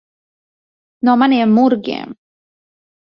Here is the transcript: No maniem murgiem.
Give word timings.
No 1.09 1.15
maniem 1.23 1.53
murgiem. 1.59 2.09